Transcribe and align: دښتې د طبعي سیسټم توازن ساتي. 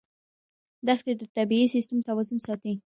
دښتې 0.87 1.13
د 1.17 1.21
طبعي 1.35 1.65
سیسټم 1.73 1.99
توازن 2.07 2.37
ساتي. 2.47 2.73